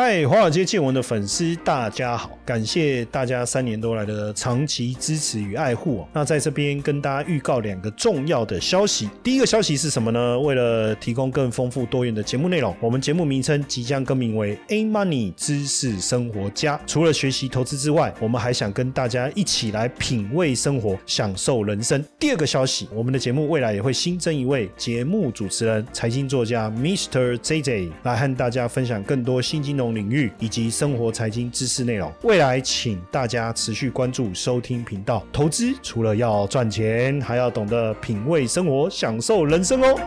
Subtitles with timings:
[0.00, 2.30] 嗨，华尔街见闻的粉丝，大家好！
[2.44, 6.08] 感谢大家三年多来的长期支持与爱护哦。
[6.12, 9.10] 那在这边跟大家预告两个重要的消息。
[9.24, 10.38] 第一个消息是什么呢？
[10.38, 16.80] 为了提供更丰富多元的节目内容，我们节目名称即将更名为 A Money 知识生活家。
[16.86, 22.02] 除了学习投资之外，我们还想跟大家一起来品味生活，享受人生。
[22.20, 27.36] 第二个消息，我们的节目未来也会新增一位节目主持人，财经作家 Mr.
[27.38, 29.87] JJ 来和大家分享更多新金融。
[29.94, 35.24] 领域以及生活财经知识内容，未来请大家持续关注收听频道。
[35.32, 39.98] 投资除了要赚钱，还要懂得品味生活，享受人生哦。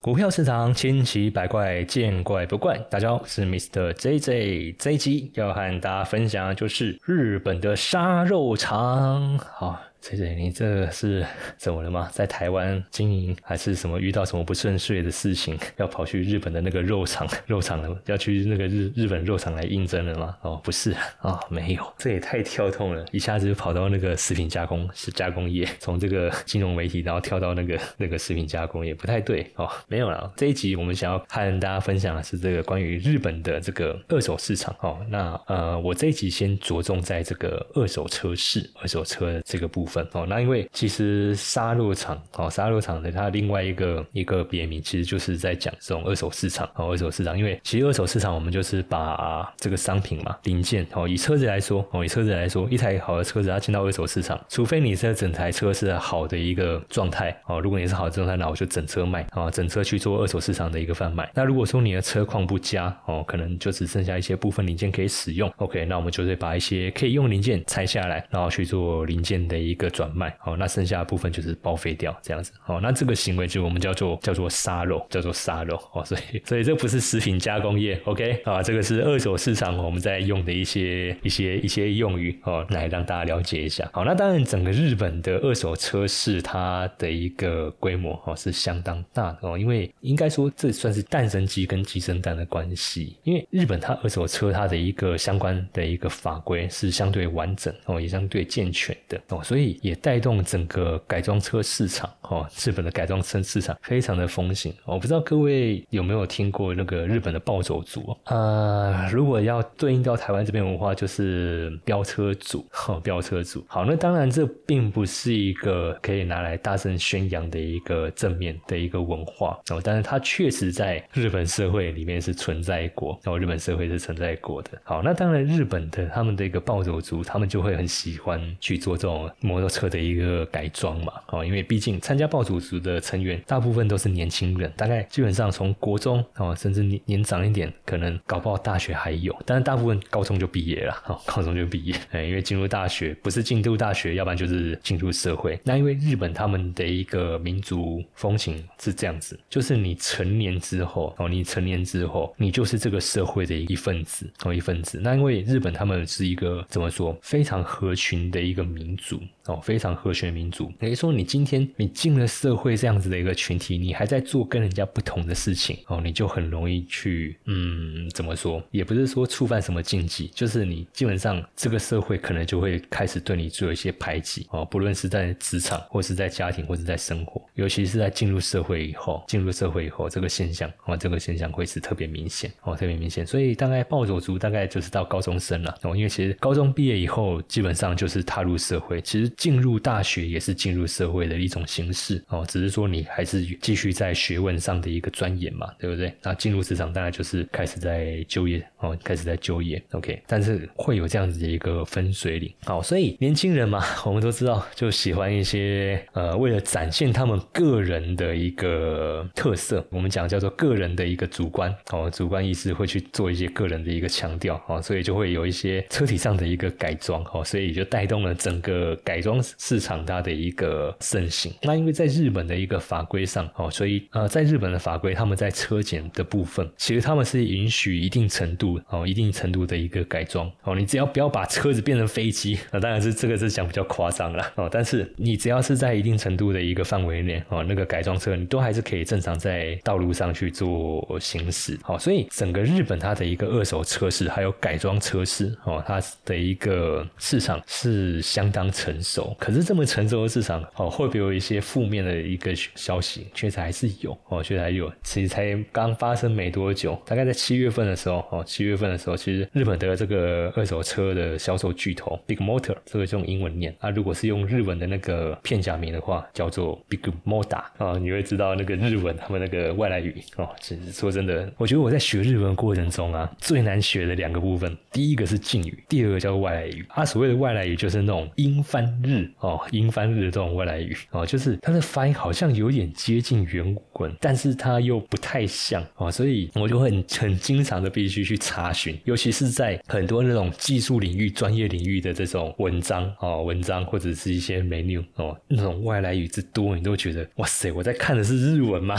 [0.00, 2.76] 股票市场千奇百怪，见怪不怪。
[2.90, 3.92] 大家好，我是 Mr.
[3.92, 4.74] JJ。
[4.76, 9.38] 这一集要和大家分享的就是日本的杀肉肠。
[9.38, 9.91] 好。
[10.02, 11.24] 崔姐，你这是
[11.56, 12.10] 怎么了吗？
[12.12, 17.96] 在台湾经营还是什么遇到什么不顺遂的事情，要跑去日本的那个肉厂 肉厂了？
[18.06, 20.36] 要去那个日日本肉厂来应征了吗？
[20.42, 29.70] 哦，不是啊，没有，这也太跳痛了，一下子就跑到那个食品加工是加工业， 从这个金融媒体然后跳到那个那个食品加工业，不太对哦。
[29.86, 34.98] 没有了，这一集我们想要和大家分享的是这个关于日本的这个二手市场哦。
[35.08, 39.91] 那呃，我这一集先着重在这个二手车市、二手车这个部分。
[39.92, 47.38] 分哦，那因为其实杀戮场哦，杀戮场的它另外一个一个别名，其实就是在讲这种二手市场哦，二手市场。
[47.38, 61.30] 因为其实二手市场，我们就是把这个商品嘛，零件哦，以车子来说哦，以车子来说，一台好的车子它进到二手市场，除非你这整台车是好的一个状态哦，如果你是好的状态，那我就整车卖啊，整车去做二手市场的一个贩卖。
[61.34, 69.81] 那如果说你的车况不佳哦，可能就只剩下一些部分零件可以使用，OK，那我们就会把一些可以用零件拆下来，然后去做零件的一个。
[69.84, 99.71] 个转卖，好，那剩下的部分就是报废掉，这样子，好，那这个行为就我们叫做叫做杀肉，叫做杀肉，哦，所以 所以这不是食品加工业，OK，啊，这个是二手市场我们在用的一些一些一些用语，哦，来让大家了解一下，好，那当然整个日本的二手车市它的一个规模哦是相当大的哦，因为应该说这算是蛋生鸡跟鸡生蛋的关系，因为日本它二手车它的一个相关的一个法规是相对完整哦，也相对健全的哦，所以。
[99.80, 104.74] 也带动整个改装车市场，哦，日本的改装车市场非常的风行。
[104.84, 109.08] 我不知道各位有没有听过那个日本的暴走族啊？
[109.10, 113.64] 如果要对应到台湾这边文化，就是飙车族，哈，飙车族。
[113.68, 124.70] 好，那当然这并不是一个可以拿来大声宣扬的一个正面的一个文化哦，但是它确实在日本社会里面是存在过，哦，日本社会是存在过的。
[124.84, 129.72] 好，那当然日本的他们的一个暴走族，他们就会很喜欢去做这种摩托。
[129.72, 145.58] 车的一个改装嘛，哦，因为毕竟参加暴走族的成员大部分都是年轻人，大概基本上从国中哦，甚至年年长一点，可能搞不好大学还有，但是大部分高中就毕业了， 哦，高中就毕业， 哎，因为进入大学不是进入大学，要不然就是进入社会。
[145.64, 155.00] 那因为日本他们的一个民族风情是这样子，就是你成年之后哦，你成年之后，你就是这个社会的一份子哦，一份子。
[155.02, 159.18] 那因为日本他们是一个怎么说非常合群的一个民族
[159.52, 159.60] 哦。
[159.62, 168.62] 非常和谐民主，等于说你今天你进了社会这样子的一个群体，你还在做跟人家不同的事情哦，你就很容易去嗯，怎么说？
[168.70, 183.26] 也不是说触犯什么禁忌，就是你基本上这个社会可能就会开始对你做一些排挤哦，不论是在职场或是在家庭或者在生活，尤其是在进入社会以后，进入社会以后这个现象哦，这个现象会是特别明显哦，特别明显。
[183.26, 196.14] 所以大概暴走族大概就是到高中生了哦，因为其实高中毕业以后基本上就是踏入社会，其实进入大学也是进入社会的一种形式哦，只是说你还是继续在学问上的一个钻研嘛，对不对？
[196.22, 200.22] 那进入职场当然就是开始在就业哦，开始在就业，OK。
[200.28, 219.42] 但是会有这样子的一个分水岭，好，所以年轻人嘛， 我们都知道就喜欢一些呃，为了展现他们个人的一个特色，我们讲叫做个人的一个主观哦，主观意识会去做一些个人的一个强调哦，所以就会有一些车体上的一个改装哦，所以就带动了整个改装。
[219.58, 241.78] 市场它的一个盛行，那因为在日本的一个法规上哦，所以呃，在日本的法规，他们在车检的部分，其实他们是允许一定程度哦，一定程度的一个改装哦，你只要不要把车子变成飞机，那当然是这个是讲比较夸张了哦，但是你只要是在一定程度的一个范围内哦，那个改装车你都还是可以正常在道路上去做行驶。
[241.82, 249.11] 好，所以整个日本它的一个二手车市还有改装车市哦，它的一个市场是相当成熟。
[249.38, 253.26] 可是这么成熟的市场哦，会不会有一些负面的一个消息？
[253.34, 254.90] 确实还是有哦，确实还有。
[255.02, 270.48] 其实才刚发生没多久，大概在七月份的时候哦，七月份的时候，其实日本的这个二手车的销售巨头 Big Motor，这个用英文念啊，如果是用日文的那个片假名的话，叫做 Big Motor 啊，你会知道那个日文他们那个外来语哦。
[270.60, 276.84] 其实说真的，我觉得我在学日文过程中啊，最难学的两个部分，第一个是敬语，第二个叫外来语。
[276.88, 298.96] 啊，所谓的外来语就是那种英翻日哦，英翻日的这种外来语哦，就是它的发音好像有点接近原文，但是它又不太像哦，所以我就很很经常的必须去查询，尤其是在很多那种技术领域、专业领域的这种文章哦，文章或者是一些 menu 哦，那种外来语之多，你都觉得哇塞，我在看的是日文吗？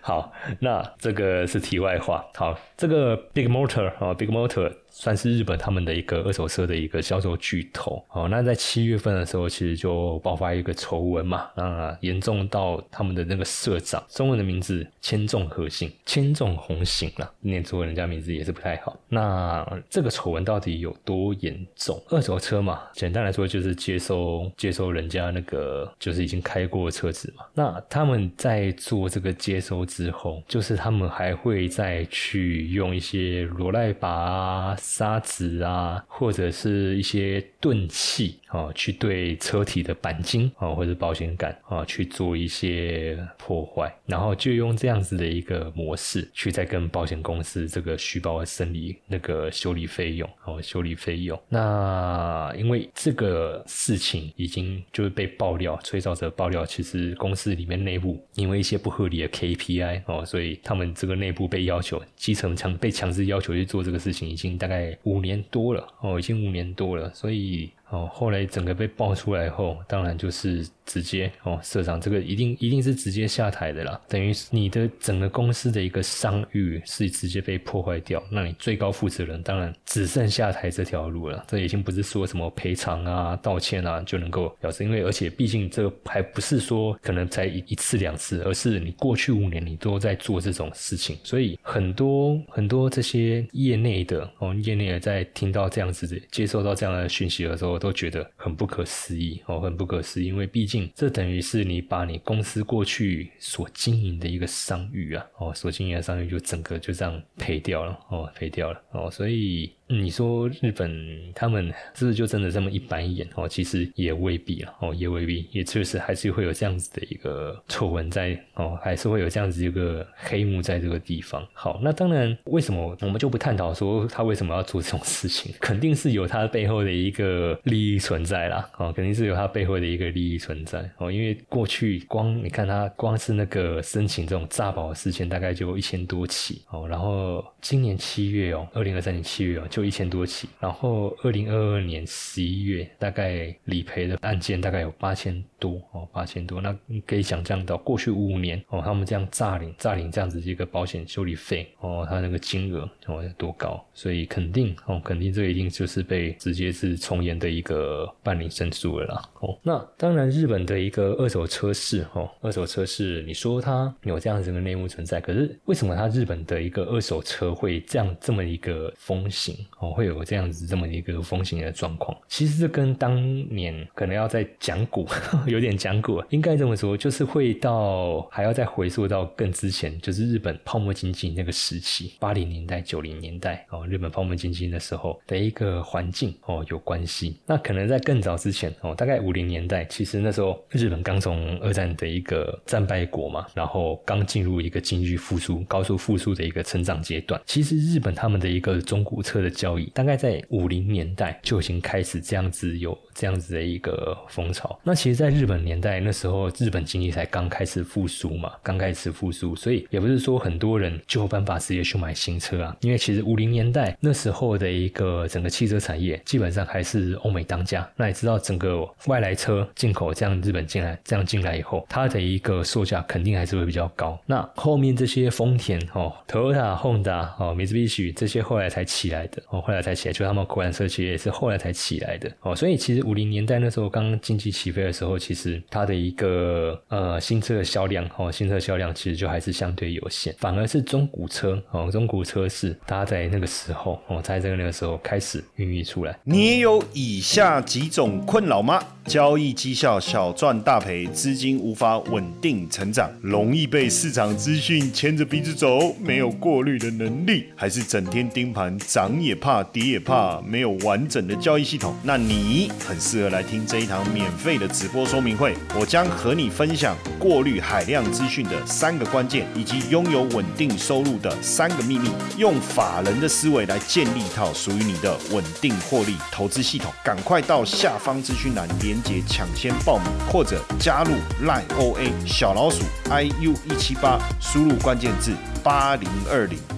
[0.00, 2.24] 好，那这个是题外话。
[2.34, 4.72] 好，这个 Big Motor 啊，Big Motor。
[4.90, 8.26] 算是日本他们的一个二手车的一个销售巨头哦。
[8.28, 18.98] 那在七月份的时候，其实就爆发一个丑闻嘛，那严重到他们的那个社长，中文的名字千重和信，千重红行了，念错人家名字也是不太好。
[19.08, 22.02] 那这个丑闻到底有多严重？
[22.08, 27.44] 二手车嘛，简单来说就是接收接收人家那个就是已经开过车子嘛。
[27.54, 34.76] 那他们在做这个接收之后，就是他们还会再去用一些罗赖把啊。
[34.78, 51.36] 砂纸啊，或者是一些钝器啊，去对车体的钣金啊，或者保险杆啊，去做一些破坏，然后就用这样子的一个模式，去再跟保险公司这个虚报生理那个修理费用哦，修理费用。
[51.48, 64.96] 那因为这个事情已经就是被爆料，吹哨者爆料，其实公司里面内部因为一些不合理的 KPI 哦，所以他们这个内部被要求，基层强被强制要求去做这个事情，已经大概。
[65.04, 67.70] 五年多了哦，已经五年多了，所以。
[67.90, 73.98] 哦，后来整个被爆出来后，当然就是直接哦，社长这个一定一定是直接下台的啦。
[74.08, 81.42] 等于你的整个公司的一个商誉是直接被破坏掉，那你最高负责人当然只剩下台这条路了。
[81.48, 97.77] 这已经不是说什么赔偿啊、道歉啊就能够表示，因为而且毕竟这个还不是说可能才一一次两次，而是你过去五年你都在做这种事情，所以很多很多这些业内的哦，业内的在听到这样子接受到这样的讯息的时候。
[97.78, 109.72] 都觉得很不可思议哦，很不可思议，因为毕竟这等于是你把你公司过去所经营的一个商誉啊，哦，所经营的商誉就整个就这样赔掉了哦，赔掉了哦，所以。
[109.88, 113.48] 你说日本他们是不是就真的这么一板一眼哦？
[113.48, 121.46] 其实也未必了哦，也未必，也确实还是会有这样子的一个丑闻在哦，还是会有这样子一个黑幕在这个地方。
[121.54, 125.54] 好，那当然，为什么我们就不探讨说他为什么要做这种事情？
[125.58, 131.10] 肯定是有他背后的一个利益存在啦，哦，肯定是有他背后的一个利益存在哦。
[131.10, 139.66] 因为过去光你看他光是那个申请这种诈保的事件，大概就一千多起哦，然后今年七月哦，二零二三年七月哦。
[139.77, 146.60] 就就一千多起，然后二零二二年十一月，大概理赔的案件大概有八千多哦，八千多。
[146.60, 153.84] 那你可以想象到过去五年哦，他们这样诈领诈领这样子一个保险修理费哦，他那个金额哦有多高？
[153.94, 159.58] 所以肯定哦，肯定这一定就是被直接是从严的一个办理申诉了啦哦。
[159.62, 169.56] 那当然，日本的一个二手车市哦，二手车市，你说它有这样子的内幕存在，可是为什么它日本的一个二手车会这样这么一个风行？
[169.80, 172.16] 哦，会有这样子这么一个风险的状况。
[172.28, 173.16] 其实这跟当
[173.48, 175.06] 年可能要在讲股，
[175.48, 187.36] 有点讲过，应该这么说，就是会到还要再回溯到更之前，就是日本泡沫经济那个时期，八零年代、九零年代哦，日本泡沫经济的时候的一个环境哦有关系。
[187.46, 197.40] 那可能在更早之前哦，大概五零年代，其实那时候日本刚从二战的一个战败国嘛，然后刚进入一个经济复苏、高速复苏的一个成长阶段。
[197.46, 204.78] 其实日本他们的一个中古车的交易大概在五零年代就已经开始这样子有这样子的一个风潮。
[204.82, 212.76] 那其实，在日本年代那时候，日本经济才刚开始复苏嘛，刚开始复苏，所以也不是说很多人就有办法直接去买新车啊。
[212.80, 217.88] 因为其实五零年代那时候的一个整个汽车产业基本上还是欧美当家。
[217.94, 224.20] 那也知道整个外来车进口这样日本进来这样进来以后，它的一个售价肯定还是会比较高。
[224.26, 229.40] 那后面这些丰田哦、Toyota、Honda 哦、Mitsubishi 这些后来才起来的。
[229.50, 232.56] 哦，后来才起来，就他们国产车其实也是后来才起来的哦。
[232.56, 246.18] 所以其实五零年代那时候刚经济起飞的时候，其实它的一个呃新车的销量哦，新车销量其实就还是相对有限，反而是中古车哦，中古车是它在那个时候哦，在这个那个时候开始孕育出来。
[246.24, 248.82] 你也有以下几种困扰吗？
[249.04, 261.94] 交易绩效小赚大赔，资金无法稳定成长，容易被市场资讯牵着鼻子走，没有过滤的能力，还是整天盯盘，涨也怕，跌也怕，没有完整的交易系统？
[262.02, 265.52] 那你很适合来听这一堂免费的直播说说明会。
[265.74, 276.92] 我将和你分享过滤海量资讯的三个关键，以及拥有稳定收入的三个秘密，用法人的思维来建立一套属于你的稳定获利投资系统。
[277.02, 278.96] 赶快到下方资讯栏连。
[279.08, 281.12] 接抢先报名，或者加入
[281.46, 285.32] Line OA 小老鼠 iu 一七八，输入关键字
[285.64, 286.77] 八零二零。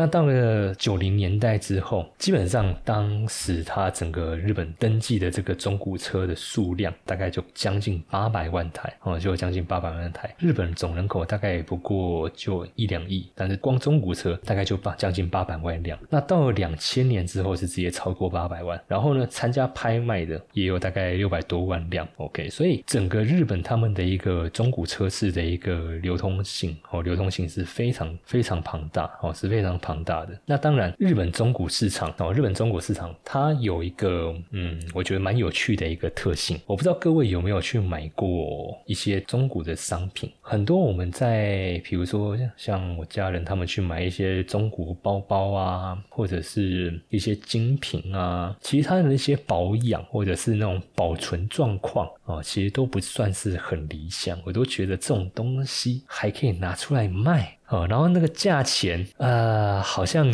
[0.00, 10.34] 那到了九零年代之后，基本上当时它整个日本登记的这个中古车的数量大概就将近八百万台哦，就将近八百万台。
[10.38, 15.98] 日本总人口大概也不过就一两亿，但是光中古车大概就八将近八百万辆。
[16.08, 22.08] 那到了两千年之后是直接超过八百万，然后呢，参加拍卖的也有大概六百多万辆。
[22.16, 29.89] OK，所以整个日本他们的一个中古车市的一个流通性哦，流通性是非常非常庞大哦，是非常庞。
[29.90, 36.60] 庞大的那当然，日本中古市场哦，日本中古市场它有一个嗯，我觉得蛮有趣的一个特性。
[36.64, 40.30] 我不知道各位有没有去买过一些中古的商品？
[40.40, 54.38] 很多我们在比如说像我家人他们去买一些中古包包啊，或者是一些精品啊，其实它的那些保养或者是那种保存状况哦，其实都不算是很理想。
[54.44, 57.56] 我都觉得这种东西还可以拿出来卖。
[57.70, 60.26] 哦，然后那个价钱，呃，好像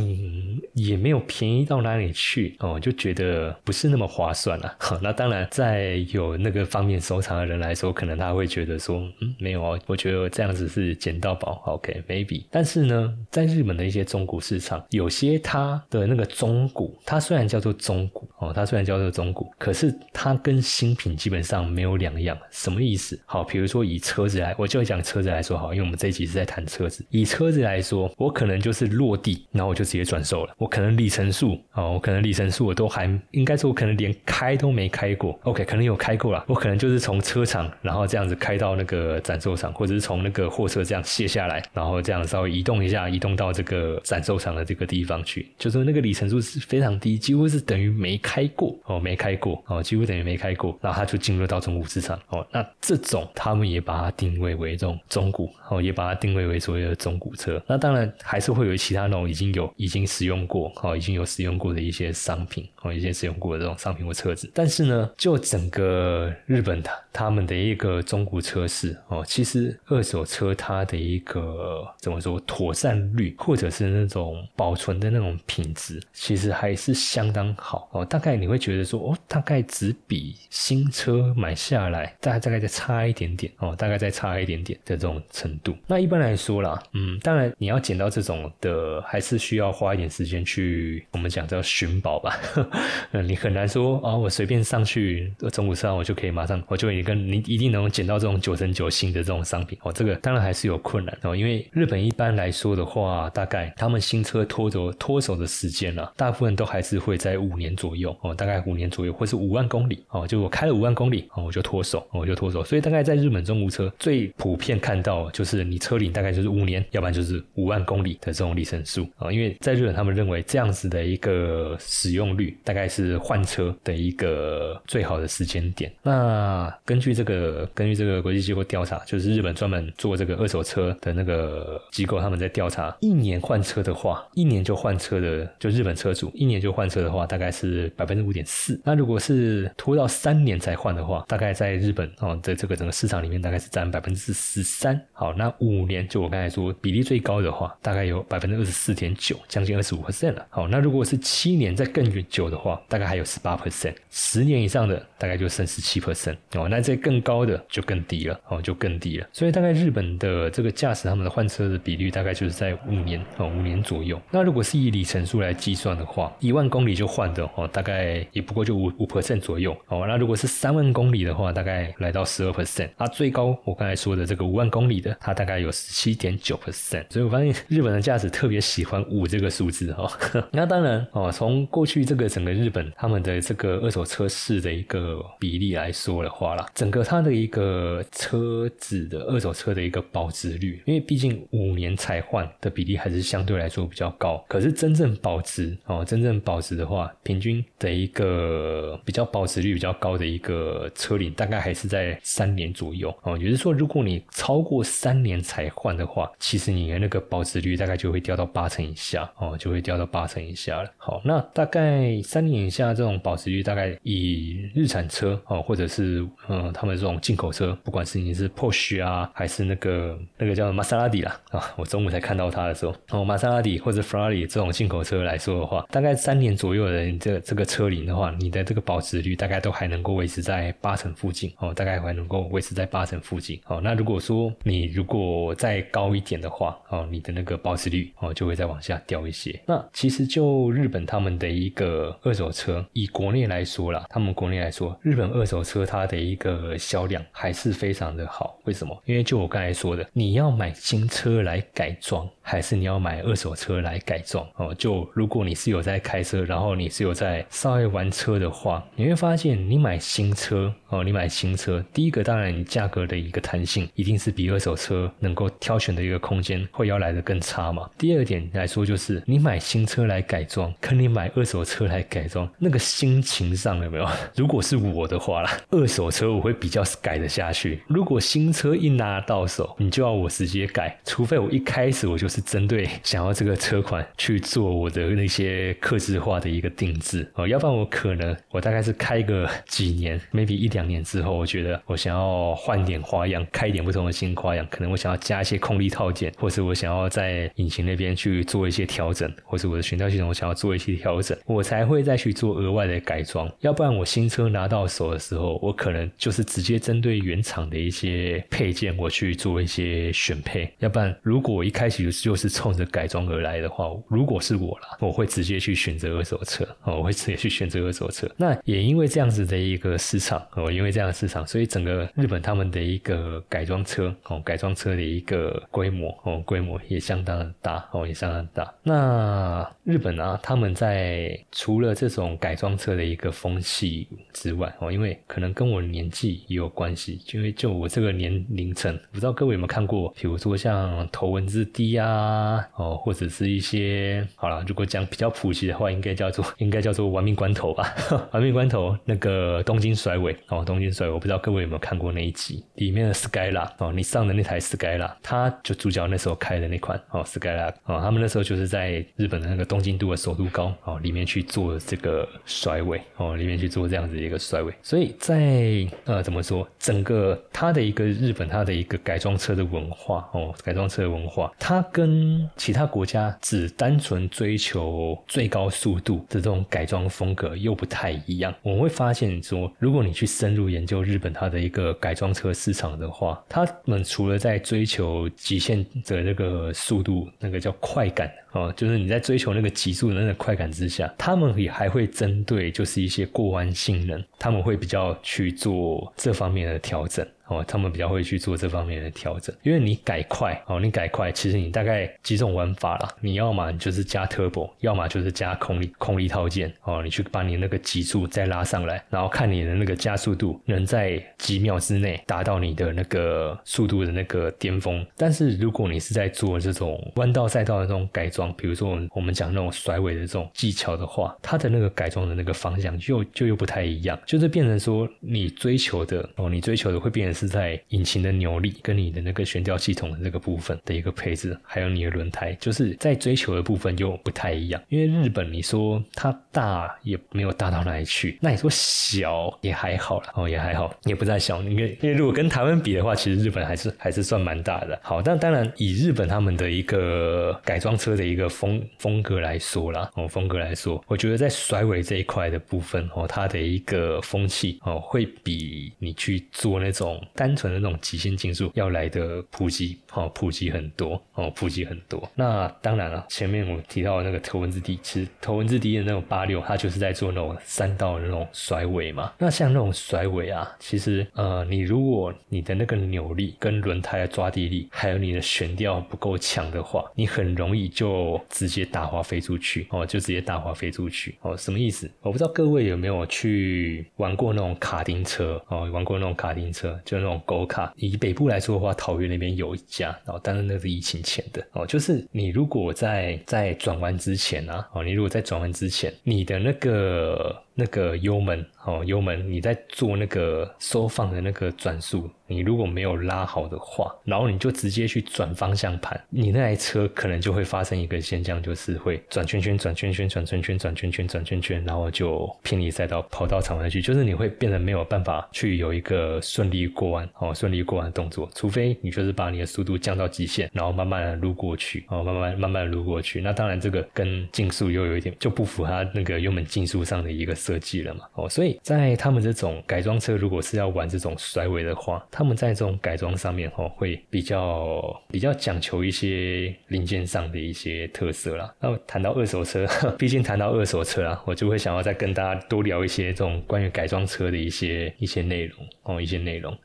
[0.73, 4.75] 也没有便宜到哪里去，哦，就觉得不是那么划算了。
[5.03, 12.43] 那当然，在有那个方面收藏的人来说，可能他会觉得说，嗯，没有哦，我觉得这样子是捡到宝，OK，maybe。
[12.50, 22.37] 但是呢，在日本的一些中古市场，有些它的那个中古，它虽然叫做中古，哦，它虽然叫做中古，可是它跟新品基本上没有有两样。
[22.50, 23.19] 什么意思？
[23.26, 30.55] 好，比如说以车子来，我就讲车子来说好，因为我们这一集是在谈车子，以车子来说，我可能就是落地，然后我就直接转售了。
[30.59, 35.38] 我可能里程数哦，我可能里程数我都还应该说，我可能连开都没开过。
[35.45, 36.45] OK，可能有开过了。
[36.49, 45.49] 我可能就是从车厂，然后这样子开到那个展售场，或者是从那个货车这样卸下来，然后这样稍微移动一下，移动到这个展售场的这个地方去。
[45.59, 50.76] 就是那个里程数是非常低，几乎是等于没开过哦，没开过哦，几乎等于没开过。
[50.81, 52.47] 然后它就进入到中古市场哦。
[52.52, 57.16] 那这种他们也把它定位为这种中古哦，也把它定位为所谓的中。
[57.18, 64.50] 古车，那当然还是会有其他那种已经有已经使用过，哦，已经有使用过的一些商品，哦，一些使用过的这种商品或车子。
[64.52, 78.04] 但是呢，就整个日本的他们的一个中古车市，哦，其实二手车它的一个怎么说妥善率，或者是那种保存的那种品质，其实还是相当好哦。
[78.04, 85.76] 大概你会觉得说，哦，大概只比新车买下来，大概大概再差一点点，哦，大概再差一点点的这种程度。
[85.87, 87.18] 那一般来说啦，嗯。
[87.23, 92.38] 当然，你要捡到这种的，还是需要花一点时间去，我们讲叫寻宝吧。
[93.25, 99.92] 你很难说啊，我随便上去中午上，我就可以马上，我就一跟你一定能捡到这种九成九新的这种商品哦。
[99.92, 112.65] 这个当然还是有困难哦，因为日本一般来说的话，大概他们新车脱走脱手的时间啊，大部分都还是会在五年左右哦，大概五年左右，或是五万公里哦，就我开了五万公里哦，我就脱手，我就脱手。
[112.65, 116.85] 所以大概在日本中古车最普遍看到，就是你车龄大概就是五年。
[116.91, 125.93] 要不然就是五万公里的这种里程数啊，因为在日本他们认为这样子的一个使用率，大概是换车的一个最好的时间点。
[126.03, 138.81] 那根据这个根据这个国际机构调查，就是日本专门做这个二手车的那个机构，他们在调查一年换车的话，一年就换车的，就日本车主一年就换车的话，大概是百分之五点四。
[138.85, 144.99] 那如果是拖到三年才换的话，大大概在日本哦，在这个整个市场里面大概是占百分之十三。
[145.12, 146.73] 好，那五年就我刚才说。
[146.81, 150.47] 比例最高的话，大概有百分之二十四点九，将近二十五 percent 了。
[150.49, 153.95] 好，那如果是七年再更久的话，大概还有十八 percent。
[154.09, 156.37] 十年以上的大概就剩十七 percent。
[156.55, 158.40] 哦，那这更高的就更低了。
[158.49, 159.26] 哦，就更低了。
[159.31, 164.19] 所以大概日本的这个驾驶他们的换车的比率大概就是在五年哦，五年左右。
[164.31, 170.05] 那如果是以里程数来计算的话，一万公里就换的哦，大概概也不过就五五 percent 左右哦。
[170.07, 172.88] 那如果是三万公里的话，大概来到十二 percent。
[172.97, 177.04] 啊，最高我刚才说的这个五万公里的，它大概有十七点九 percent。
[177.11, 180.11] 所以我发现日本的驾驶特别喜欢五这个数字哦。
[180.52, 194.42] 那当然哦，从过去这个整个日本他们的这个二手车市的一个比例来说的话啦，整个它的一个车子的二手车的一个保值率，因为毕竟五年才换的比例还是相对来说比较高。
[194.49, 203.37] 可是真正保值哦，真正保值的话，平均的一个比较保值率比较高的一个车龄，大概还是在三年左右哦。
[203.38, 210.90] 也就是说，如果你超过三年才换的话，其实你的那个保值率大概就会掉到八成以下哦，就会掉到八成以下了。
[210.96, 233.80] 好，那大概三年以下这种保值率，大概以日产车哦，或者是嗯他们这种进口车，不管是你是 Porsche 啊，还是那个那个叫玛莎拉蒂啦啊，我中午才看到它的时候哦，玛莎拉蒂或者 Ferrari 这种进口车来说的话，大概三年左右的这这个车龄的话，你的这个保值率大概都还能够维持在八成附近哦，大概还能够维持在八成附近哦。
[233.82, 239.58] 那如果说你如果再高一点的话哦，你的那个保值率哦就会再往下掉一些。
[239.66, 248.58] 那其实就日本他们的一个二手车，以国内来说啦，他们国内来说，日本二手车它的一个销量还是非常的好。
[248.64, 248.96] 为什么？
[249.04, 254.75] 因为就我刚才说的，你要买新车来改装，还是你要买二手车来改装哦？
[254.75, 267.88] 就如果你是有在开车，然后你是有在稍微玩车的话，你会发现你买新车，哦你买新车，第一个当然你价格的一个弹性一定是比二手车能够挑选的一个空间会要来的更差嘛。
[267.99, 274.09] 第二点来说，就是你买新车来改装，跟你买二手车来改装，那个心情上有没有？
[274.35, 277.83] 如果是我的话啦，二手车我会比较改得下去。
[277.87, 303.50] 如果新车一拿到手，你就要我直接改，除非我一开始我就是针对想要这个车款去做我的那些刻字化的一个定制哦，要不然我可能我大概是开个几年，maybe 一两年之后，我觉得我想要换点花样，开一点不同的新花样，可能我想要加一些空力套件，或是我想要在引擎那边去做一些调整，或是我的悬吊系统我想要做一些调整，我才会再去做额外的改装。
[303.61, 310.73] 要不然我新车拿到手的时候，我可能就是直接针对原厂的一些配件我去做一些选配。
[310.78, 318.31] 要不然如果我一开始就是冲着改装而来的话，如果是我啦，我会直接去选择二手车哦，我会直接去选择二手车。
[318.37, 328.73] 那也因为这样子的一个市场哦，因为这样的市场，所以整个日本他们的一个改装车哦，改装车的一个规模哦，规模也相当的大哦，也相当大。
[328.82, 347.93] 那日本啊，他们在除了这种改装车的一个风气之外哦，因为可能跟我年纪也有关系，因为就我这个年龄层，不知道各位有没有看过，比如说像头文字 D 啊哦，或者是一些好了，如果讲比较普及的话，应该叫做应该叫做玩命关头吧，
[348.32, 378.54] 玩命关头那个东京甩尾哦，东京甩尾，我不知道各位有没有看过那一集里面的 Skyla 哦，你上的那台 Skyla，他就主角那时候开的那款哦 Skyla 哦，他们那时候就是在日本的那个东京都的首都高哦里面去做这个甩尾哦，里面去做这样子一个甩尾，所以在呃怎么说，整个它的一个日本它的一个改装车的文化哦，改装车的文化，它跟其他国家只单纯追求最高速度的这种改装风格又不太一样。
[378.62, 388.30] 我们会发现说，如果你去深深入研究日本它的一个改装车市场的话，他们除了在追求极限的那个速度，那个叫快感。
[388.52, 397.26] 哦，就是你在追求那个极速的那个快感之下，他们也还会针对就是一些过弯性能，他们会比较去做这方面的调整。
[397.49, 415.06] 哦，他们比较会去做这方面的调整，因为你改快哦，你改快，其实你大概几种玩法啦，你要么你就是加 turbo，要么就是加空力空力套件哦，你去把你那个极速再拉上来，然后看你的那个加速度能在几秒之内达到你的那个速度的那个巅峰。
[415.17, 427.35] 但是如果你是在做这种弯道赛道的这种改装，比如说我们讲那种甩尾的这种技巧的话，它的那个改装的那个方向就就又不太一样，就是变成说你追求的哦，你追求的会变成。
[427.36, 434.82] 是在引擎的扭力跟你的那个悬吊系统的这个部分的一个配置，还有你的轮胎，就是在追求的部分就不太一样。
[434.88, 441.60] 因为日本你说它大也没有大到哪里去，那你说小也还好了哦，也还好，也不太小。
[441.62, 444.99] 因为因为如果跟台湾比的话，其实日本还是还是算蛮大的。
[445.02, 457.22] 好，但当然以日本他们的一个改装车的一个风风格来说啦，哦，风格来说，我觉得在甩尾这一块的部分哦，它的一个风气哦，会比你去做那种。
[457.34, 462.28] 单纯的那种极限竞速要来的普及，哦，普及很多，哦，普及很多。
[462.34, 469.32] 那当然了，前面我提到的那个头文字 D，其实头文字 D 的那种八六，它就是在做那种三道的那种甩尾嘛。
[469.39, 482.10] 那像那种甩尾啊，其实呃，你如果你的那个扭力跟轮胎的抓地力，还有你的悬吊不够强的话，你很容易就直接打滑飞出去，哦，就直接打滑飞出去，哦，什么意思？
[482.21, 487.93] 我不知道各位有没有去玩过那种卡丁车，哦，玩过那种卡丁车，就那种狗卡。
[487.97, 498.67] 以北部来说的话，桃园那边有一家，然后但是那是疫情前的，哦，就是你如果在在转弯之前啊，哦，你如果在转弯之前，你的那个那个油门。
[498.86, 528.79] 哦，油门你在做那个收放的那个转速，你如果没有拉好的话，然后你就直接去转方向盘，你那台车可能就会发生一个现象，就是会转圈圈、转圈圈、转圈圈、转圈圈、转圈圈，然后就偏离赛道跑到场外去，就是你会变得没有办法去有一个顺利过弯哦，顺利过弯的动作，除非你就是把你的速度降到极限，然后慢慢的撸过去哦，慢慢慢慢撸过去，那当然这个跟竞速又有一点就不符合那个油门竞速上的一个设计了嘛哦，所以。
[528.83, 538.73] 在他们这种改装车，如果是要玩这种甩尾的话，他们在这种改装上面哦，会比较比较讲求一些零件上的一些特色啦。
[538.81, 546.76] 那谈到二手车， 毕竟谈到二手车啊，我就会想要再跟大家多聊一些这种关于改装车的一些一些内容哦，一些内容。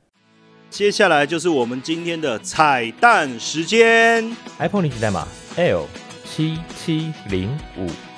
[0.70, 5.86] 接下来就是我们今天的彩蛋时间，iPhone 历史代码 L
[6.24, 8.11] 七七零五。